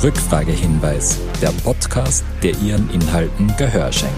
[0.00, 4.14] Rückfragehinweis, der Podcast, der Ihren Inhalten Gehör schenkt.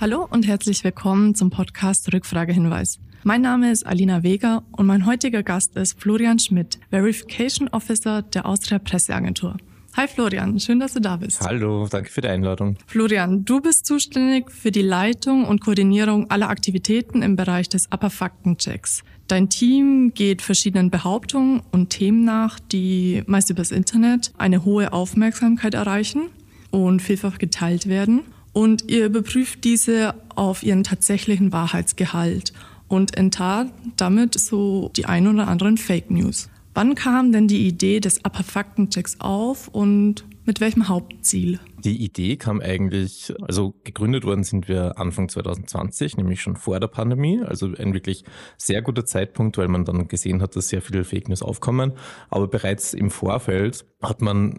[0.00, 2.98] Hallo und herzlich willkommen zum Podcast Rückfragehinweis.
[3.22, 8.44] Mein Name ist Alina Weger und mein heutiger Gast ist Florian Schmidt, Verification Officer der
[8.44, 9.56] Austria Presseagentur.
[9.96, 11.40] Hi Florian, schön, dass du da bist.
[11.42, 12.76] Hallo, danke für die Einladung.
[12.88, 18.10] Florian, du bist zuständig für die Leitung und Koordinierung aller Aktivitäten im Bereich des Upper
[18.10, 19.04] Faktenchecks.
[19.28, 25.74] Dein Team geht verschiedenen Behauptungen und Themen nach, die meist übers Internet eine hohe Aufmerksamkeit
[25.74, 26.28] erreichen
[26.70, 28.22] und vielfach geteilt werden.
[28.52, 32.52] Und ihr überprüft diese auf ihren tatsächlichen Wahrheitsgehalt
[32.88, 36.48] und enttarnt damit so die ein oder anderen Fake News.
[36.72, 41.58] Wann kam denn die Idee des Upper Faktenchecks auf und mit welchem Hauptziel?
[41.86, 46.88] Die Idee kam eigentlich, also gegründet worden sind wir Anfang 2020, nämlich schon vor der
[46.88, 47.40] Pandemie.
[47.42, 48.24] Also ein wirklich
[48.58, 51.92] sehr guter Zeitpunkt, weil man dann gesehen hat, dass sehr viele Fake News aufkommen.
[52.28, 54.58] Aber bereits im Vorfeld hat man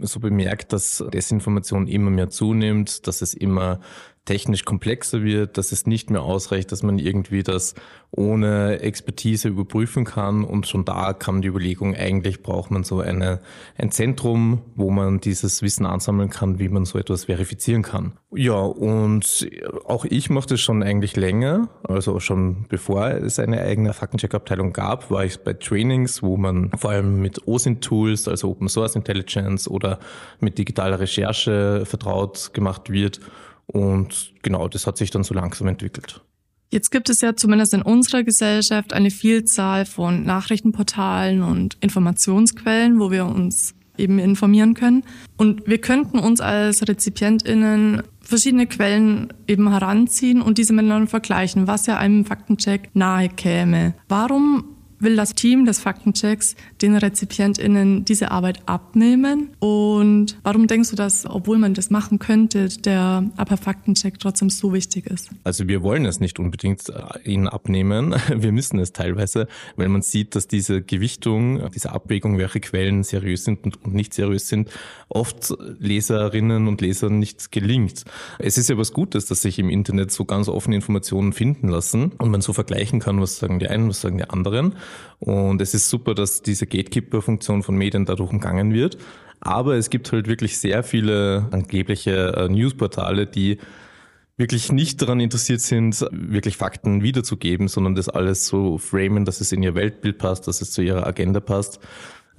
[0.00, 3.80] so bemerkt, dass Desinformation immer mehr zunimmt, dass es immer
[4.30, 7.74] technisch komplexer wird, dass es nicht mehr ausreicht, dass man irgendwie das
[8.12, 10.44] ohne Expertise überprüfen kann.
[10.44, 13.40] Und schon da kam die Überlegung, eigentlich braucht man so eine,
[13.76, 18.12] ein Zentrum, wo man dieses Wissen ansammeln kann, wie man so etwas verifizieren kann.
[18.32, 19.48] Ja, und
[19.84, 21.68] auch ich mache das schon eigentlich länger.
[21.82, 26.90] Also schon bevor es eine eigene Faktencheck-Abteilung gab, war ich bei Trainings, wo man vor
[26.90, 29.98] allem mit OSINT-Tools, also Open Source Intelligence oder
[30.38, 33.18] mit digitaler Recherche vertraut gemacht wird.
[33.72, 36.22] Und genau, das hat sich dann so langsam entwickelt.
[36.72, 43.10] Jetzt gibt es ja zumindest in unserer Gesellschaft eine Vielzahl von Nachrichtenportalen und Informationsquellen, wo
[43.10, 45.02] wir uns eben informieren können.
[45.36, 51.86] Und wir könnten uns als RezipientInnen verschiedene Quellen eben heranziehen und diese miteinander vergleichen, was
[51.86, 53.94] ja einem Faktencheck nahe käme.
[54.08, 59.50] Warum will das Team des Faktenchecks den RezipientInnen diese Arbeit abnehmen?
[59.58, 64.72] Und warum denkst du, dass, obwohl man das machen könnte, der Upper Faktencheck trotzdem so
[64.72, 65.30] wichtig ist?
[65.44, 68.14] Also wir wollen es nicht unbedingt äh, ihnen abnehmen.
[68.40, 73.44] Wir müssen es teilweise, weil man sieht, dass diese Gewichtung, diese Abwägung, welche Quellen seriös
[73.44, 74.70] sind und nicht seriös sind,
[75.08, 78.04] oft Leserinnen und Lesern nicht gelingt.
[78.38, 82.12] Es ist ja was Gutes, dass sich im Internet so ganz offene Informationen finden lassen
[82.18, 84.74] und man so vergleichen kann, was sagen die einen, was sagen die anderen.
[85.18, 88.98] Und es ist super, dass diese Gatekeeper-Funktion von Medien dadurch umgangen wird.
[89.40, 93.58] Aber es gibt halt wirklich sehr viele angebliche äh, Newsportale, die
[94.36, 99.52] wirklich nicht daran interessiert sind, wirklich Fakten wiederzugeben, sondern das alles so framen, dass es
[99.52, 101.78] in ihr Weltbild passt, dass es zu ihrer Agenda passt.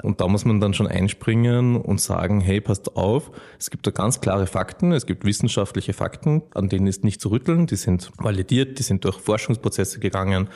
[0.04, 3.92] Und da muss man dann schon einspringen und sagen, hey, passt auf, es gibt da
[3.92, 8.12] ganz klare Fakten, es gibt wissenschaftliche Fakten, an denen ist nicht zu rütteln, die sind
[8.18, 10.50] validiert, die sind durch Forschungsprozesse gegangen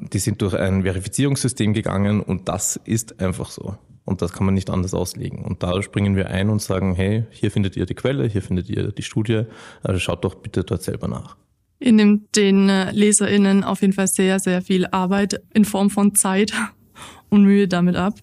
[0.00, 3.76] die sind durch ein Verifizierungssystem gegangen und das ist einfach so.
[4.04, 5.44] Und das kann man nicht anders auslegen.
[5.44, 8.68] Und da springen wir ein und sagen, hey, hier findet ihr die Quelle, hier findet
[8.68, 9.42] ihr die Studie,
[9.82, 11.36] also schaut doch bitte dort selber nach.
[11.78, 16.14] Ihr nehmt den äh, LeserInnen auf jeden Fall sehr, sehr viel Arbeit in Form von
[16.14, 16.52] Zeit
[17.30, 18.14] und Mühe damit ab.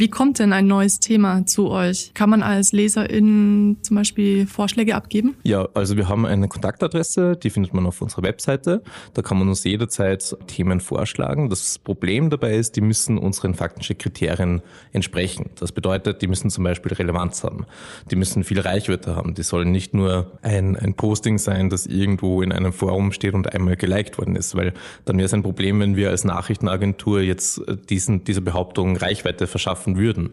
[0.00, 2.12] Wie kommt denn ein neues Thema zu euch?
[2.14, 5.36] Kann man als Leserin zum Beispiel Vorschläge abgeben?
[5.42, 8.82] Ja, also wir haben eine Kontaktadresse, die findet man auf unserer Webseite.
[9.12, 11.50] Da kann man uns jederzeit Themen vorschlagen.
[11.50, 14.62] Das Problem dabei ist, die müssen unseren Faktencheck-Kriterien
[14.92, 15.50] entsprechen.
[15.58, 17.66] Das bedeutet, die müssen zum Beispiel Relevanz haben.
[18.10, 19.34] Die müssen viel Reichweite haben.
[19.34, 23.52] Die sollen nicht nur ein, ein Posting sein, das irgendwo in einem Forum steht und
[23.52, 24.72] einmal geliked worden ist, weil
[25.04, 29.89] dann wäre es ein Problem, wenn wir als Nachrichtenagentur jetzt diesen, dieser Behauptung Reichweite verschaffen
[29.90, 30.30] schaffen würden.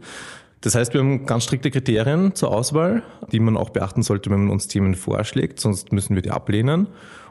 [0.62, 4.42] Das heißt, wir haben ganz strikte Kriterien zur Auswahl, die man auch beachten sollte, wenn
[4.42, 6.88] man uns Themen vorschlägt, sonst müssen wir die ablehnen.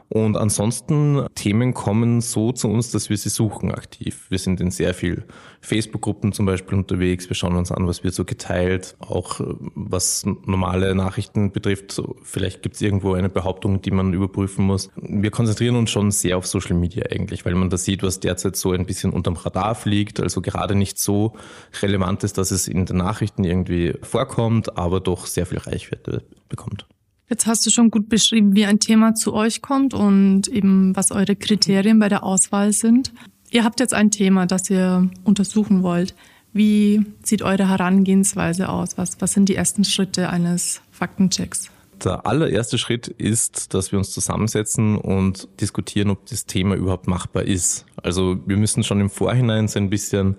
[0.09, 4.27] Und ansonsten Themen kommen so zu uns, dass wir sie suchen aktiv.
[4.29, 5.25] Wir sind in sehr viel
[5.59, 7.27] Facebook-Gruppen zum Beispiel unterwegs.
[7.27, 8.95] Wir schauen uns an, was wird so geteilt.
[8.99, 9.45] Auch äh,
[9.75, 12.01] was normale Nachrichten betrifft.
[12.23, 14.89] Vielleicht gibt es irgendwo eine Behauptung, die man überprüfen muss.
[14.95, 18.55] Wir konzentrieren uns schon sehr auf Social Media eigentlich, weil man da sieht, was derzeit
[18.55, 20.21] so ein bisschen unterm Radar fliegt.
[20.21, 21.33] Also gerade nicht so
[21.81, 26.87] relevant ist, dass es in den Nachrichten irgendwie vorkommt, aber doch sehr viel Reichweite bekommt.
[27.29, 31.11] Jetzt hast du schon gut beschrieben, wie ein Thema zu euch kommt und eben was
[31.11, 33.11] eure Kriterien bei der Auswahl sind.
[33.51, 36.15] Ihr habt jetzt ein Thema, das ihr untersuchen wollt.
[36.53, 38.97] Wie sieht eure Herangehensweise aus?
[38.97, 41.69] Was, was sind die ersten Schritte eines Faktenchecks?
[42.03, 47.43] Der allererste Schritt ist, dass wir uns zusammensetzen und diskutieren, ob das Thema überhaupt machbar
[47.43, 47.85] ist.
[48.01, 50.37] Also wir müssen schon im Vorhinein so ein bisschen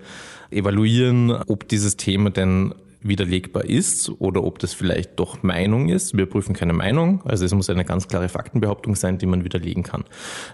[0.51, 6.17] evaluieren, ob dieses Thema denn widerlegbar ist oder ob das vielleicht doch Meinung ist.
[6.17, 9.83] Wir prüfen keine Meinung, also es muss eine ganz klare Faktenbehauptung sein, die man widerlegen
[9.83, 10.03] kann.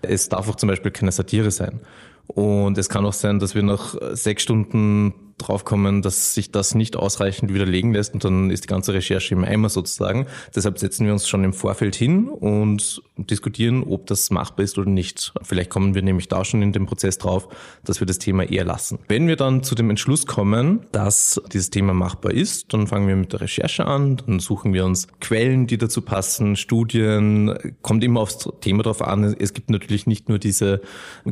[0.02, 1.82] Es darf auch zum Beispiel keine Satire sein.
[2.28, 6.96] Und es kann auch sein, dass wir nach sechs Stunden draufkommen, dass sich das nicht
[6.96, 10.28] ausreichend widerlegen lässt und dann ist die ganze Recherche im Eimer sozusagen.
[10.56, 14.90] Deshalb setzen wir uns schon im Vorfeld hin und diskutieren, ob das machbar ist oder
[14.90, 15.34] nicht.
[15.42, 17.48] Vielleicht kommen wir nämlich da schon in dem Prozess drauf,
[17.84, 19.00] dass wir das Thema eher lassen.
[19.08, 23.16] Wenn wir dann zu dem Entschluss kommen, dass dieses Thema machbar ist, dann fangen wir
[23.16, 28.22] mit der Recherche an, dann suchen wir uns Quellen, die dazu passen, Studien, kommt immer
[28.22, 29.36] aufs Thema drauf an.
[29.40, 30.82] Es gibt natürlich nicht nur diese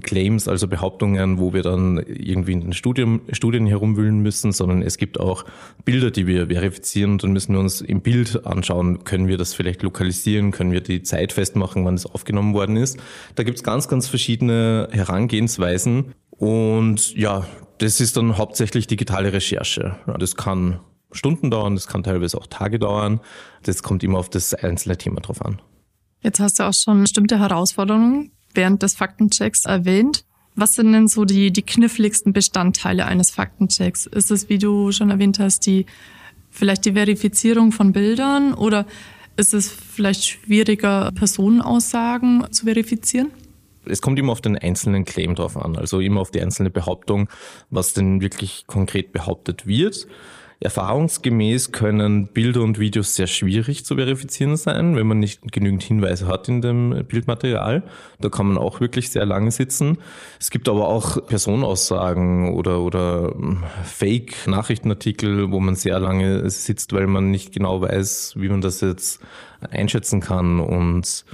[0.01, 4.97] Claims, also Behauptungen, wo wir dann irgendwie in den Studien, Studien herumwühlen müssen, sondern es
[4.97, 5.45] gibt auch
[5.85, 9.53] Bilder, die wir verifizieren und dann müssen wir uns im Bild anschauen, können wir das
[9.53, 12.97] vielleicht lokalisieren, können wir die Zeit festmachen, wann es aufgenommen worden ist.
[13.35, 17.45] Da gibt es ganz, ganz verschiedene Herangehensweisen und ja,
[17.79, 19.97] das ist dann hauptsächlich digitale Recherche.
[20.19, 20.79] Das kann
[21.11, 23.19] Stunden dauern, das kann teilweise auch Tage dauern.
[23.63, 25.61] Das kommt immer auf das einzelne Thema drauf an.
[26.21, 30.25] Jetzt hast du auch schon bestimmte Herausforderungen während des Faktenchecks erwähnt.
[30.55, 34.05] Was sind denn so die, die kniffligsten Bestandteile eines Faktenchecks?
[34.05, 35.85] Ist es, wie du schon erwähnt hast, die,
[36.51, 38.85] vielleicht die Verifizierung von Bildern oder
[39.35, 43.31] ist es vielleicht schwieriger, Personenaussagen zu verifizieren?
[43.85, 47.29] Es kommt immer auf den einzelnen Claim drauf an, also immer auf die einzelne Behauptung,
[47.69, 50.07] was denn wirklich konkret behauptet wird.
[50.63, 56.27] Erfahrungsgemäß können Bilder und Videos sehr schwierig zu verifizieren sein, wenn man nicht genügend Hinweise
[56.27, 57.83] hat in dem Bildmaterial.
[58.19, 59.97] Da kann man auch wirklich sehr lange sitzen.
[60.39, 67.07] Es gibt aber auch Personaussagen oder, oder hm, Fake-Nachrichtenartikel, wo man sehr lange sitzt, weil
[67.07, 69.21] man nicht genau weiß, wie man das jetzt
[69.71, 71.25] einschätzen kann und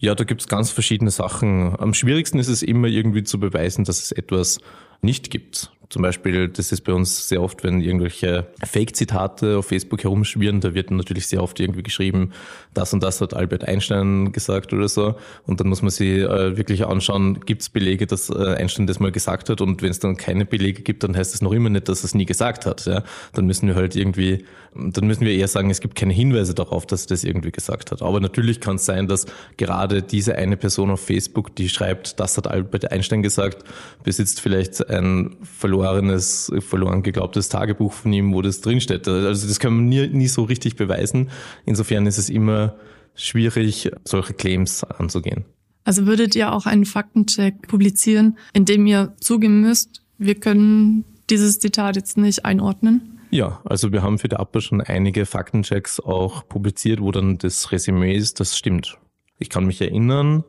[0.00, 1.74] ja, da gibt's ganz verschiedene Sachen.
[1.78, 4.60] Am schwierigsten ist es immer irgendwie zu beweisen, dass es etwas
[5.02, 5.72] nicht gibt.
[5.90, 10.74] Zum Beispiel, das ist bei uns sehr oft, wenn irgendwelche Fake-Zitate auf Facebook herumschwirren, da
[10.74, 12.32] wird natürlich sehr oft irgendwie geschrieben,
[12.74, 15.14] das und das hat Albert Einstein gesagt oder so.
[15.46, 19.00] Und dann muss man sich äh, wirklich anschauen, gibt es Belege, dass äh, Einstein das
[19.00, 19.62] mal gesagt hat?
[19.62, 22.04] Und wenn es dann keine Belege gibt, dann heißt es noch immer nicht, dass er
[22.04, 22.84] es nie gesagt hat.
[22.84, 23.02] Ja?
[23.32, 24.44] Dann müssen wir halt irgendwie,
[24.74, 27.92] dann müssen wir eher sagen, es gibt keine Hinweise darauf, dass er das irgendwie gesagt
[27.92, 28.02] hat.
[28.02, 29.24] Aber natürlich kann es sein, dass
[29.56, 33.64] gerade diese eine Person auf Facebook, die schreibt, das hat Albert Einstein gesagt,
[34.04, 39.06] besitzt vielleicht ein verlorenes verlorenes, verloren geglaubtes Tagebuch von ihm, wo das drinsteht.
[39.06, 41.30] Also das kann man nie, nie so richtig beweisen.
[41.64, 42.76] Insofern ist es immer
[43.14, 45.44] schwierig, solche Claims anzugehen.
[45.84, 51.60] Also würdet ihr auch einen Faktencheck publizieren, in dem ihr zugeben müsst, wir können dieses
[51.60, 53.20] Zitat jetzt nicht einordnen?
[53.30, 57.70] Ja, also wir haben für die APA schon einige Faktenchecks auch publiziert, wo dann das
[57.72, 58.98] Resümee ist, das stimmt.
[59.38, 60.44] Ich kann mich erinnern,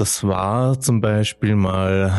[0.00, 2.14] das war zum Beispiel mal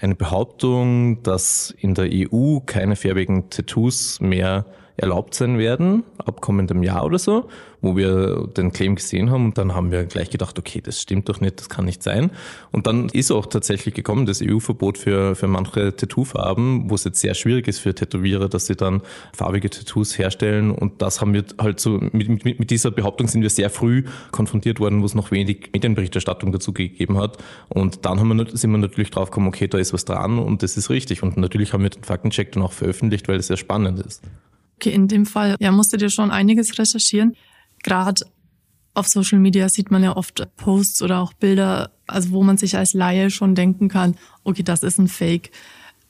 [0.00, 4.64] eine Behauptung, dass in der EU keine färbigen Tattoos mehr
[4.96, 7.48] erlaubt sein werden, ab kommendem Jahr oder so,
[7.80, 11.28] wo wir den Claim gesehen haben und dann haben wir gleich gedacht, okay, das stimmt
[11.28, 12.30] doch nicht, das kann nicht sein.
[12.70, 17.20] Und dann ist auch tatsächlich gekommen, das EU-Verbot für, für manche Tattoofarben, wo es jetzt
[17.20, 19.02] sehr schwierig ist für Tätowierer, dass sie dann
[19.32, 23.42] farbige Tattoos herstellen und das haben wir halt so, mit, mit, mit dieser Behauptung sind
[23.42, 27.38] wir sehr früh konfrontiert worden, wo es noch wenig Medienberichterstattung dazu gegeben hat
[27.68, 30.62] und dann haben wir, sind wir natürlich drauf gekommen, okay, da ist was dran und
[30.62, 33.56] das ist richtig und natürlich haben wir den Faktencheck dann auch veröffentlicht, weil es sehr
[33.56, 34.22] spannend ist.
[34.84, 37.36] Okay, in dem Fall ja, musstet ihr schon einiges recherchieren.
[37.82, 38.26] Gerade
[38.92, 42.76] auf Social Media sieht man ja oft Posts oder auch Bilder, also wo man sich
[42.76, 45.52] als Laie schon denken kann, okay, das ist ein Fake.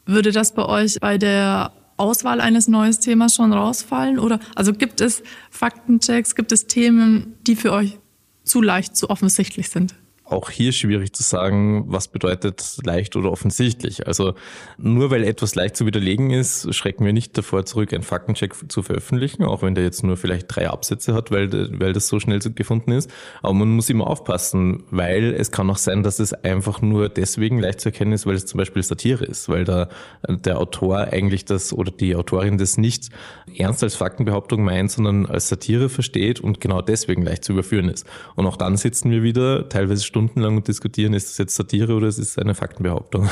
[0.06, 4.18] Würde das bei euch bei der Auswahl eines neuen Themas schon rausfallen?
[4.18, 8.00] Oder also gibt es Faktenchecks, gibt es Themen, die für euch
[8.42, 9.94] zu leicht, zu offensichtlich sind?
[10.24, 14.06] Auch hier schwierig zu sagen, was bedeutet leicht oder offensichtlich.
[14.06, 14.34] Also
[14.78, 18.82] nur weil etwas leicht zu widerlegen ist, schrecken wir nicht davor zurück, einen Faktencheck zu
[18.82, 22.38] veröffentlichen, auch wenn der jetzt nur vielleicht drei Absätze hat, weil, weil das so schnell
[22.38, 23.10] gefunden ist.
[23.42, 27.58] Aber man muss immer aufpassen, weil es kann auch sein, dass es einfach nur deswegen
[27.58, 29.90] leicht zu erkennen ist, weil es zum Beispiel Satire ist, weil da
[30.26, 33.10] der Autor eigentlich das oder die Autorin das nicht
[33.58, 38.06] ernst als Faktenbehauptung meint, sondern als Satire versteht und genau deswegen leicht zu überführen ist.
[38.36, 42.06] Und auch dann sitzen wir wieder teilweise stundenlang und diskutieren, ist das jetzt Satire oder
[42.06, 43.28] ist es eine Faktenbehauptung.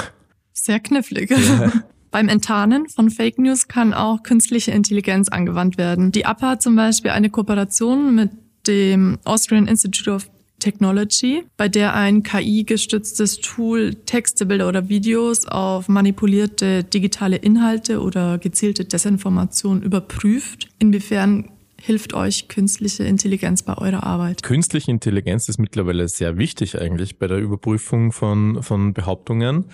[0.52, 1.30] Sehr knifflig.
[1.30, 1.72] Ja.
[2.10, 6.10] Beim Enttarnen von Fake News kann auch künstliche Intelligenz angewandt werden.
[6.10, 8.30] Die APA hat zum Beispiel eine Kooperation mit
[8.66, 15.88] dem Austrian Institute of Technology, bei der ein KI-gestütztes Tool Texte, Bilder oder Videos auf
[15.88, 20.68] manipulierte digitale Inhalte oder gezielte Desinformation überprüft.
[20.78, 21.48] Inwiefern
[21.82, 24.42] hilft euch künstliche Intelligenz bei eurer Arbeit?
[24.42, 29.64] Künstliche Intelligenz ist mittlerweile sehr wichtig eigentlich bei der Überprüfung von, von Behauptungen.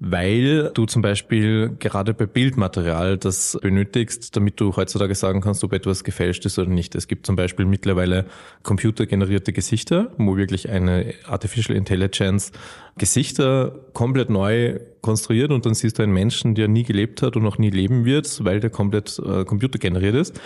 [0.00, 5.74] Weil du zum Beispiel gerade bei Bildmaterial das benötigst, damit du heutzutage sagen kannst, ob
[5.74, 6.94] etwas gefälscht ist oder nicht.
[6.94, 8.24] Es gibt zum Beispiel mittlerweile
[8.62, 12.50] computergenerierte Gesichter, wo wirklich eine Artificial Intelligence
[12.96, 17.42] Gesichter komplett neu konstruiert und dann siehst du einen Menschen, der nie gelebt hat und
[17.42, 20.40] noch nie leben wird, weil der komplett äh, computergeneriert ist.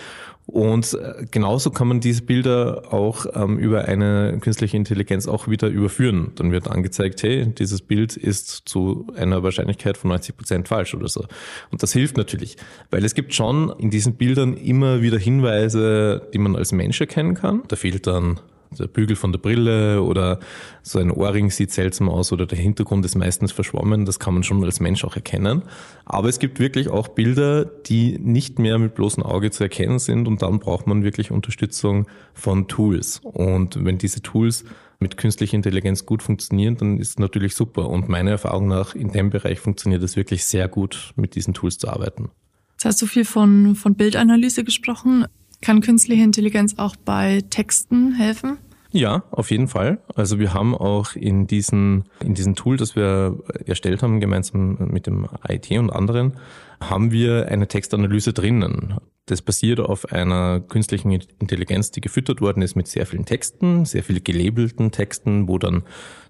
[0.47, 5.67] Und äh, genauso kann man diese Bilder auch ähm, über eine künstliche Intelligenz auch wieder
[5.69, 6.31] überführen.
[6.35, 11.07] Dann wird angezeigt, hey, dieses Bild ist zu einer Wahrscheinlichkeit von 90 Prozent falsch oder
[11.07, 11.25] so.
[11.71, 12.57] Und das hilft natürlich,
[12.91, 17.35] weil es gibt schon in diesen Bildern immer wieder Hinweise, die man als Mensch erkennen
[17.35, 17.63] kann.
[17.67, 18.39] Da fehlt dann
[18.79, 20.39] der Bügel von der Brille oder
[20.81, 24.05] so ein Ohrring sieht seltsam aus oder der Hintergrund ist meistens verschwommen.
[24.05, 25.63] Das kann man schon als Mensch auch erkennen.
[26.05, 30.27] Aber es gibt wirklich auch Bilder, die nicht mehr mit bloßem Auge zu erkennen sind
[30.27, 33.21] und dann braucht man wirklich Unterstützung von Tools.
[33.23, 34.65] Und wenn diese Tools
[34.99, 37.89] mit künstlicher Intelligenz gut funktionieren, dann ist es natürlich super.
[37.89, 41.77] Und meiner Erfahrung nach in dem Bereich funktioniert es wirklich sehr gut, mit diesen Tools
[41.77, 42.29] zu arbeiten.
[42.73, 45.25] Jetzt hast du viel von, von Bildanalyse gesprochen.
[45.61, 48.57] Kann künstliche Intelligenz auch bei Texten helfen?
[48.91, 49.99] Ja, auf jeden Fall.
[50.15, 55.05] Also wir haben auch in diesen, in diesem Tool, das wir erstellt haben, gemeinsam mit
[55.05, 56.33] dem IT und anderen,
[56.79, 58.95] haben wir eine Textanalyse drinnen.
[59.27, 64.03] Das basiert auf einer künstlichen Intelligenz, die gefüttert worden ist mit sehr vielen Texten, sehr
[64.03, 65.83] viel gelabelten Texten, wo dann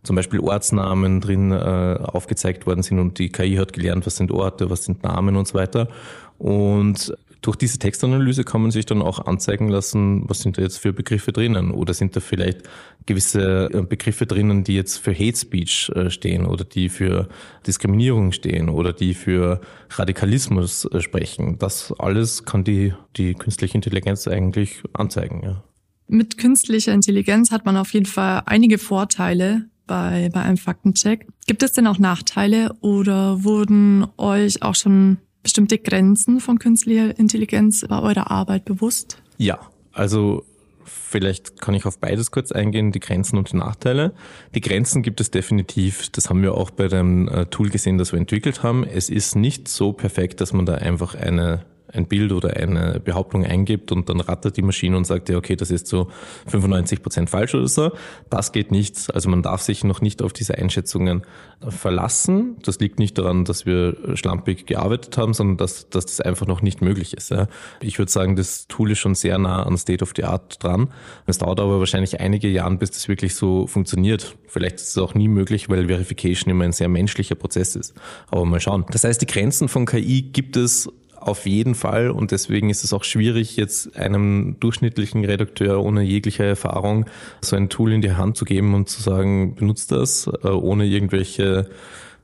[0.04, 1.56] zum Beispiel Ortsnamen drin äh,
[2.02, 5.46] aufgezeigt worden sind und die KI hat gelernt, was sind Orte, was sind Namen und
[5.46, 5.90] so weiter.
[6.38, 7.14] Und
[7.46, 10.94] durch diese Textanalyse kann man sich dann auch anzeigen lassen, was sind da jetzt für
[10.94, 12.64] Begriffe drinnen oder sind da vielleicht
[13.06, 17.30] gewisse äh, Begriffe drinnen, die jetzt für Hate Speech äh, stehen oder die für
[17.68, 19.62] Diskriminierung stehen oder die für
[19.92, 21.60] Radikalismus äh, sprechen.
[21.60, 25.42] Das alles kann die, die künstliche Intelligenz eigentlich anzeigen.
[25.44, 25.64] Ja.
[26.08, 31.28] Mit künstlicher Intelligenz hat man auf jeden Fall einige Vorteile bei, bei einem Faktencheck.
[31.46, 37.86] Gibt es denn auch Nachteile oder wurden euch auch schon bestimmte Grenzen von künstlicher Intelligenz
[37.88, 39.22] bei eurer Arbeit bewusst?
[39.38, 39.60] Ja,
[39.94, 40.44] also
[40.88, 44.14] Vielleicht kann ich auf beides kurz eingehen, die Grenzen und die Nachteile.
[44.54, 46.10] Die Grenzen gibt es definitiv.
[46.12, 48.84] Das haben wir auch bei dem äh, Tool gesehen, das wir entwickelt haben.
[48.84, 53.46] Es ist nicht so perfekt, dass man da einfach eine ein Bild oder eine Behauptung
[53.46, 56.10] eingibt und dann rattert die Maschine und sagt ja, okay, das ist so
[56.48, 57.92] 95 Prozent falsch oder so.
[58.30, 59.14] Das geht nicht.
[59.14, 61.24] Also man darf sich noch nicht auf diese Einschätzungen
[61.68, 62.58] verlassen.
[62.64, 66.62] Das liegt nicht daran, dass wir schlampig gearbeitet haben, sondern dass, dass das einfach noch
[66.62, 67.34] nicht möglich ist.
[67.82, 70.90] Ich würde sagen, das Tool ist schon sehr nah an State of the Art dran.
[71.26, 74.36] Es dauert aber wahrscheinlich einige Jahre, bis das wirklich so funktioniert.
[74.48, 77.94] Vielleicht ist es auch nie möglich, weil Verification immer ein sehr menschlicher Prozess ist.
[78.30, 78.86] Aber mal schauen.
[78.92, 80.90] Das heißt, die Grenzen von KI gibt es
[81.26, 82.12] auf jeden Fall.
[82.12, 87.06] Und deswegen ist es auch schwierig, jetzt einem durchschnittlichen Redakteur ohne jegliche Erfahrung
[87.42, 90.86] so ein Tool in die Hand zu geben und zu sagen, benutzt das, äh, ohne
[90.86, 91.70] irgendwelche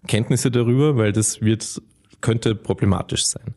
[0.08, 1.82] Kenntnisse darüber, weil das wird,
[2.22, 3.56] könnte problematisch sein.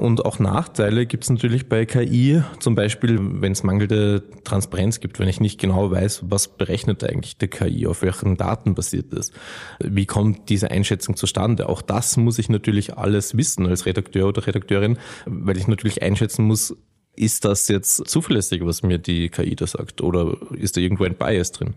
[0.00, 5.18] Und auch Nachteile gibt es natürlich bei KI, zum Beispiel, wenn es mangelnde Transparenz gibt,
[5.18, 9.30] wenn ich nicht genau weiß, was berechnet eigentlich die KI, auf welchen Daten basiert es,
[9.78, 11.68] wie kommt diese Einschätzung zustande.
[11.68, 16.46] Auch das muss ich natürlich alles wissen als Redakteur oder Redakteurin, weil ich natürlich einschätzen
[16.46, 16.74] muss,
[17.14, 21.16] ist das jetzt zuverlässig, was mir die KI da sagt, oder ist da irgendwo ein
[21.16, 21.74] Bias drin?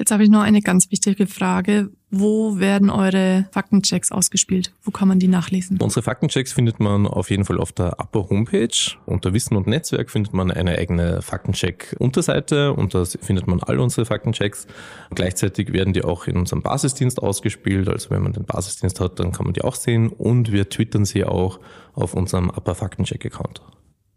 [0.00, 1.90] Jetzt habe ich noch eine ganz wichtige Frage.
[2.10, 4.72] Wo werden eure Faktenchecks ausgespielt?
[4.82, 5.76] Wo kann man die nachlesen?
[5.78, 8.96] Unsere Faktenchecks findet man auf jeden Fall auf der Upper Homepage.
[9.04, 14.06] Unter Wissen und Netzwerk findet man eine eigene Faktencheck-Unterseite und da findet man all unsere
[14.06, 14.66] Faktenchecks.
[15.14, 17.86] Gleichzeitig werden die auch in unserem Basisdienst ausgespielt.
[17.86, 21.04] Also wenn man den Basisdienst hat, dann kann man die auch sehen und wir twittern
[21.04, 21.60] sie auch
[21.92, 23.60] auf unserem Upper Faktencheck-Account.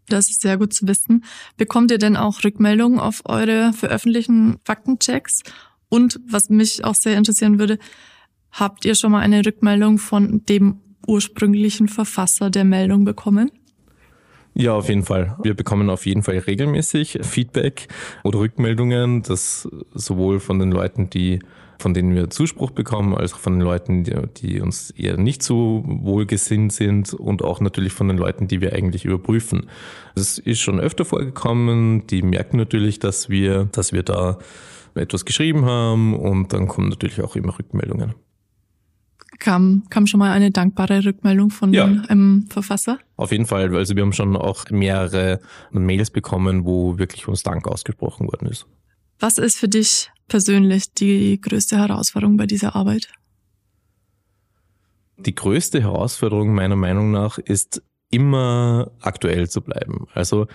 [0.08, 1.24] Das ist sehr gut zu wissen.
[1.58, 5.42] Bekommt ihr denn auch Rückmeldungen auf eure veröffentlichten Faktenchecks?
[5.94, 7.78] Und was mich auch sehr interessieren würde,
[8.50, 13.52] habt ihr schon mal eine Rückmeldung von dem ursprünglichen Verfasser der Meldung bekommen?
[14.54, 15.36] Ja, auf jeden Fall.
[15.44, 17.86] Wir bekommen auf jeden Fall regelmäßig Feedback
[18.24, 21.38] oder Rückmeldungen, das sowohl von den Leuten, die
[21.78, 25.44] von denen wir Zuspruch bekommen, als auch von den Leuten, die, die uns eher nicht
[25.44, 29.66] so wohlgesinnt sind und auch natürlich von den Leuten, die wir eigentlich überprüfen.
[30.16, 32.04] Das ist schon öfter vorgekommen.
[32.08, 34.38] Die merken natürlich, dass wir, dass wir da
[34.94, 38.14] etwas geschrieben haben und dann kommen natürlich auch immer Rückmeldungen.
[39.40, 41.84] Kam, kam schon mal eine dankbare Rückmeldung von ja.
[41.84, 42.98] einem Verfasser?
[43.16, 43.74] Auf jeden Fall.
[43.76, 45.40] Also wir haben schon auch mehrere
[45.72, 48.66] Mails bekommen, wo wirklich uns Dank ausgesprochen worden ist.
[49.18, 53.08] Was ist für dich persönlich die größte Herausforderung bei dieser Arbeit?
[55.16, 60.06] Die größte Herausforderung meiner Meinung nach ist immer aktuell zu bleiben.
[60.12, 60.46] Also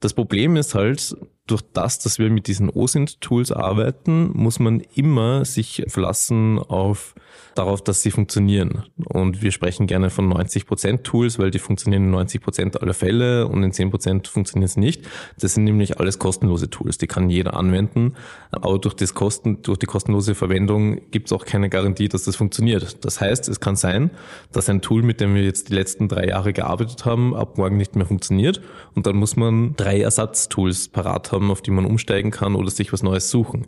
[0.00, 1.16] das Problem ist halt,
[1.48, 7.14] durch das, dass wir mit diesen OSINT-Tools arbeiten, muss man immer sich verlassen auf
[7.54, 8.84] darauf, dass sie funktionieren.
[9.04, 13.62] Und wir sprechen gerne von 90% Tools, weil die funktionieren in 90% aller Fälle und
[13.62, 15.02] in 10% funktionieren sie nicht.
[15.40, 18.14] Das sind nämlich alles kostenlose Tools, die kann jeder anwenden.
[18.52, 22.36] Aber durch, das Kosten, durch die kostenlose Verwendung gibt es auch keine Garantie, dass das
[22.36, 23.04] funktioniert.
[23.04, 24.10] Das heißt, es kann sein,
[24.52, 27.76] dass ein Tool, mit dem wir jetzt die letzten drei Jahre gearbeitet haben, ab morgen
[27.76, 28.60] nicht mehr funktioniert.
[28.94, 32.70] Und dann muss man drei Ersatztools parat haben haben, auf die man umsteigen kann oder
[32.70, 33.66] sich was Neues suchen.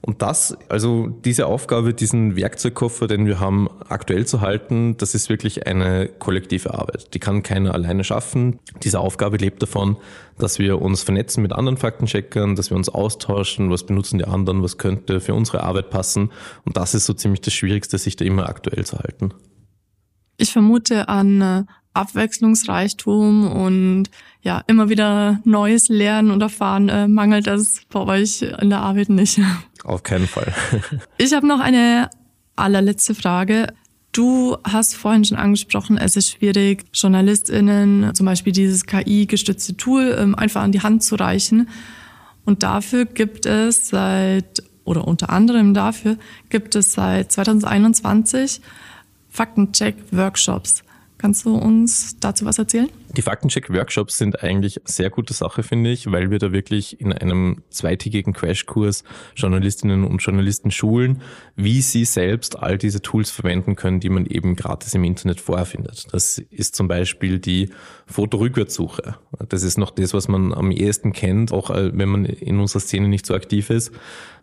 [0.00, 5.28] Und das, also diese Aufgabe, diesen Werkzeugkoffer, den wir haben, aktuell zu halten, das ist
[5.28, 7.14] wirklich eine kollektive Arbeit.
[7.14, 8.60] Die kann keiner alleine schaffen.
[8.84, 9.96] Diese Aufgabe lebt davon,
[10.38, 14.62] dass wir uns vernetzen mit anderen Faktencheckern, dass wir uns austauschen, was benutzen die anderen,
[14.62, 16.30] was könnte für unsere Arbeit passen.
[16.64, 19.34] Und das ist so ziemlich das Schwierigste, sich da immer aktuell zu halten.
[20.36, 21.64] Ich vermute an äh,
[21.98, 24.04] Abwechslungsreichtum und
[24.42, 29.08] ja, immer wieder Neues lernen und erfahren, äh, mangelt das bei euch in der Arbeit
[29.08, 29.40] nicht.
[29.84, 30.54] Auf keinen Fall.
[31.18, 32.08] ich habe noch eine
[32.56, 33.74] allerletzte Frage.
[34.12, 40.34] Du hast vorhin schon angesprochen, es ist schwierig, JournalistInnen zum Beispiel dieses KI-gestützte Tool ähm,
[40.34, 41.68] einfach an die Hand zu reichen.
[42.44, 46.16] Und dafür gibt es seit, oder unter anderem dafür,
[46.48, 48.62] gibt es seit 2021
[49.28, 50.82] Faktencheck-Workshops.
[51.18, 52.88] Kannst du uns dazu was erzählen?
[53.16, 57.62] Die Faktencheck-Workshops sind eigentlich sehr gute Sache, finde ich, weil wir da wirklich in einem
[57.70, 59.02] zweitägigen Crashkurs
[59.34, 61.22] Journalistinnen und Journalisten schulen,
[61.56, 66.06] wie sie selbst all diese Tools verwenden können, die man eben gratis im Internet vorfindet.
[66.12, 67.70] Das ist zum Beispiel die
[68.06, 69.16] Fotorückwärtssuche.
[69.48, 72.80] Das ist noch das, was man am ehesten kennt, auch äh, wenn man in unserer
[72.80, 73.90] Szene nicht so aktiv ist.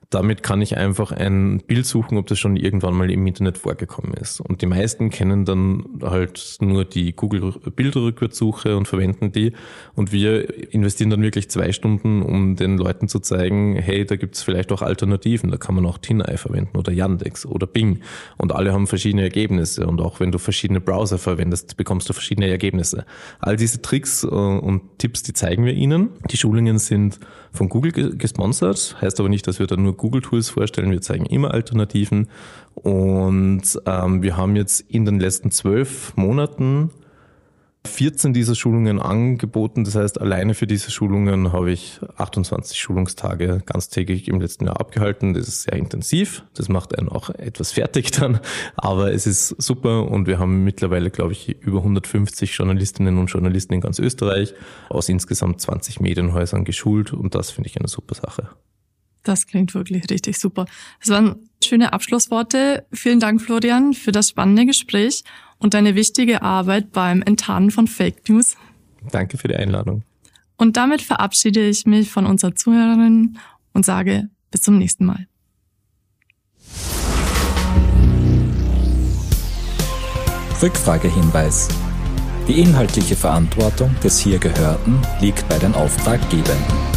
[0.09, 4.13] Damit kann ich einfach ein Bild suchen, ob das schon irgendwann mal im Internet vorgekommen
[4.13, 4.39] ist.
[4.39, 9.53] Und die meisten kennen dann halt nur die Google Bilderrückwärtssuche und verwenden die.
[9.93, 14.35] Und wir investieren dann wirklich zwei Stunden, um den Leuten zu zeigen, hey, da gibt
[14.35, 15.51] es vielleicht auch Alternativen.
[15.51, 18.01] Da kann man auch TinEye verwenden oder Yandex oder Bing.
[18.37, 19.87] Und alle haben verschiedene Ergebnisse.
[19.87, 23.05] Und auch wenn du verschiedene Browser verwendest, bekommst du verschiedene Ergebnisse.
[23.39, 26.09] All diese Tricks äh, und Tipps, die zeigen wir Ihnen.
[26.31, 27.19] Die Schulungen sind
[27.51, 30.91] von Google gesponsert, heißt aber nicht, dass wir da nur Google-Tools vorstellen.
[30.91, 32.29] Wir zeigen immer Alternativen.
[32.73, 36.91] Und ähm, wir haben jetzt in den letzten zwölf Monaten
[37.87, 39.83] 14 dieser Schulungen angeboten.
[39.83, 45.33] Das heißt, alleine für diese Schulungen habe ich 28 Schulungstage ganztägig im letzten Jahr abgehalten.
[45.33, 46.43] Das ist sehr intensiv.
[46.55, 48.39] Das macht einen auch etwas fertig dann.
[48.75, 53.73] Aber es ist super und wir haben mittlerweile, glaube ich, über 150 Journalistinnen und Journalisten
[53.73, 54.53] in ganz Österreich
[54.89, 58.49] aus insgesamt 20 Medienhäusern geschult und das finde ich eine super Sache.
[59.25, 60.65] Das klingt wirklich richtig super.
[60.99, 62.85] Das waren schöne Abschlussworte.
[62.93, 65.23] Vielen Dank, Florian, für das spannende Gespräch
[65.57, 68.55] und deine wichtige Arbeit beim Enttarnen von Fake News.
[69.11, 70.03] Danke für die Einladung.
[70.57, 73.39] Und damit verabschiede ich mich von unserer Zuhörerin
[73.73, 75.27] und sage bis zum nächsten Mal.
[80.61, 81.67] Rückfragehinweis.
[82.47, 86.94] Die inhaltliche Verantwortung des hier Gehörten liegt bei den Auftraggebenden.